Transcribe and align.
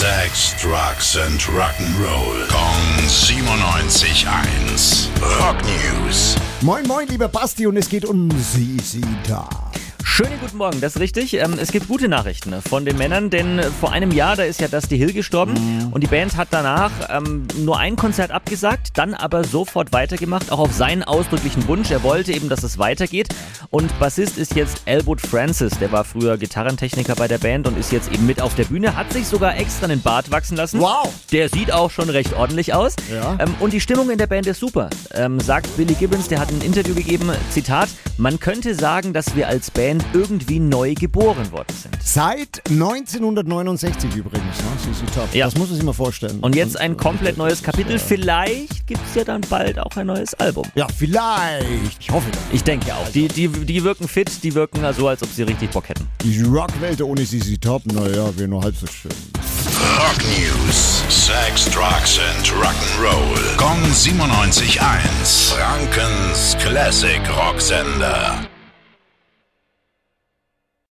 Sex, 0.00 0.56
Drugs 0.58 1.16
and 1.16 1.38
Rock'n'Roll. 1.40 2.48
Kong 2.48 3.04
97.1. 3.04 5.10
Rock 5.38 5.62
News. 5.62 6.36
Moin, 6.62 6.86
moin, 6.86 7.06
lieber 7.06 7.28
Basti, 7.28 7.66
und 7.66 7.76
es 7.76 7.86
geht 7.86 8.06
um 8.06 8.30
Sisi 8.30 9.02
da. 9.28 9.59
Schönen 10.22 10.38
guten 10.38 10.58
Morgen, 10.58 10.82
das 10.82 10.96
ist 10.96 11.00
richtig. 11.00 11.32
Ähm, 11.32 11.56
es 11.58 11.72
gibt 11.72 11.88
gute 11.88 12.06
Nachrichten 12.06 12.52
von 12.60 12.84
den 12.84 12.98
Männern, 12.98 13.30
denn 13.30 13.58
vor 13.80 13.90
einem 13.90 14.10
Jahr, 14.10 14.36
da 14.36 14.42
ist 14.42 14.60
ja 14.60 14.68
Dusty 14.68 14.98
Hill 14.98 15.14
gestorben 15.14 15.54
Mhm. 15.54 15.92
und 15.94 16.02
die 16.02 16.08
Band 16.08 16.36
hat 16.36 16.48
danach 16.50 16.90
ähm, 17.08 17.48
nur 17.56 17.78
ein 17.78 17.96
Konzert 17.96 18.30
abgesagt, 18.30 18.98
dann 18.98 19.14
aber 19.14 19.44
sofort 19.44 19.94
weitergemacht, 19.94 20.52
auch 20.52 20.58
auf 20.58 20.74
seinen 20.74 21.04
ausdrücklichen 21.04 21.66
Wunsch. 21.68 21.90
Er 21.90 22.02
wollte 22.02 22.32
eben, 22.34 22.50
dass 22.50 22.64
es 22.64 22.76
weitergeht 22.76 23.28
und 23.70 23.98
Bassist 23.98 24.36
ist 24.36 24.56
jetzt 24.56 24.82
Elwood 24.84 25.22
Francis, 25.22 25.78
der 25.78 25.90
war 25.90 26.04
früher 26.04 26.36
Gitarrentechniker 26.36 27.14
bei 27.14 27.26
der 27.26 27.38
Band 27.38 27.66
und 27.66 27.78
ist 27.78 27.90
jetzt 27.90 28.12
eben 28.12 28.26
mit 28.26 28.42
auf 28.42 28.54
der 28.54 28.64
Bühne, 28.64 28.96
hat 28.96 29.10
sich 29.14 29.26
sogar 29.26 29.56
extra 29.56 29.86
einen 29.86 30.02
Bart 30.02 30.30
wachsen 30.30 30.54
lassen. 30.54 30.80
Wow. 30.80 31.08
Der 31.32 31.48
sieht 31.48 31.72
auch 31.72 31.90
schon 31.90 32.10
recht 32.10 32.34
ordentlich 32.34 32.74
aus. 32.74 32.94
Ja. 33.10 33.38
Ähm, 33.38 33.54
und 33.58 33.72
die 33.72 33.80
Stimmung 33.80 34.10
in 34.10 34.18
der 34.18 34.26
Band 34.26 34.46
ist 34.46 34.60
super, 34.60 34.90
sagt 35.38 35.74
Billy 35.78 35.94
Gibbons, 35.94 36.28
der 36.28 36.40
hat 36.40 36.50
ein 36.50 36.60
Interview 36.60 36.94
gegeben, 36.94 37.30
Zitat, 37.50 37.88
man 38.18 38.38
könnte 38.38 38.74
sagen, 38.74 39.14
dass 39.14 39.34
wir 39.34 39.48
als 39.48 39.70
Band 39.70 40.04
irgendwie 40.12 40.58
neu 40.58 40.94
geboren 40.94 41.50
worden 41.52 41.74
sind. 41.80 41.96
Seit 42.02 42.62
1969 42.70 44.14
übrigens, 44.16 44.42
ne? 44.58 45.28
Ja. 45.32 45.46
Das 45.46 45.56
muss 45.56 45.68
man 45.68 45.76
sich 45.76 45.84
mal 45.84 45.92
vorstellen. 45.92 46.40
Und 46.40 46.56
jetzt 46.56 46.78
ein 46.78 46.96
komplett 46.96 47.36
neues 47.36 47.62
Kapitel. 47.62 47.98
Vielleicht 47.98 48.86
gibt 48.86 49.00
es 49.08 49.14
ja 49.14 49.24
dann 49.24 49.40
bald 49.42 49.78
auch 49.78 49.96
ein 49.96 50.06
neues 50.06 50.34
Album. 50.34 50.64
Ja, 50.74 50.86
vielleicht. 50.88 52.00
Ich 52.00 52.10
hoffe. 52.10 52.30
Ich 52.52 52.64
denke 52.64 52.92
auch. 52.94 53.08
Die, 53.10 53.28
die, 53.28 53.48
die 53.48 53.84
wirken 53.84 54.08
fit, 54.08 54.42
die 54.42 54.54
wirken 54.54 54.80
so, 54.96 55.08
als 55.08 55.22
ob 55.22 55.28
sie 55.30 55.42
richtig 55.44 55.70
Bock 55.70 55.88
hätten. 55.88 56.06
Die 56.22 56.42
Rockwelt 56.42 57.00
ohne 57.02 57.24
Sisi 57.24 57.58
Top, 57.58 57.84
naja, 57.86 58.36
wäre 58.36 58.48
nur 58.48 58.62
halb 58.62 58.76
so 58.76 58.86
schön. 58.86 59.12
Rock 59.98 60.18
News. 60.38 61.02
Sex, 61.08 61.66
Drugs 61.70 62.18
and 62.18 62.52
Rock'n'Roll. 62.52 63.56
Kong 63.56 63.78
97.1. 63.92 65.54
Frankens 65.54 66.56
Classic 66.58 67.20
Rocksender. 67.36 68.48